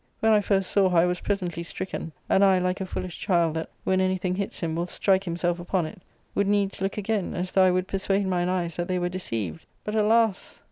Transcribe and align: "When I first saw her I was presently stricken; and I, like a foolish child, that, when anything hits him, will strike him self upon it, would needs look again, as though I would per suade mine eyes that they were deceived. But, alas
"When 0.19 0.31
I 0.31 0.41
first 0.41 0.71
saw 0.71 0.89
her 0.89 0.97
I 0.97 1.05
was 1.05 1.19
presently 1.19 1.61
stricken; 1.61 2.11
and 2.27 2.43
I, 2.43 2.57
like 2.57 2.81
a 2.81 2.87
foolish 2.87 3.19
child, 3.19 3.53
that, 3.53 3.69
when 3.83 4.01
anything 4.01 4.33
hits 4.33 4.61
him, 4.61 4.73
will 4.75 4.87
strike 4.87 5.27
him 5.27 5.37
self 5.37 5.59
upon 5.59 5.85
it, 5.85 6.01
would 6.33 6.47
needs 6.47 6.81
look 6.81 6.97
again, 6.97 7.35
as 7.35 7.51
though 7.51 7.65
I 7.65 7.69
would 7.69 7.87
per 7.87 7.99
suade 7.99 8.25
mine 8.25 8.49
eyes 8.49 8.77
that 8.77 8.87
they 8.87 8.97
were 8.97 9.09
deceived. 9.09 9.63
But, 9.83 9.93
alas 9.93 10.59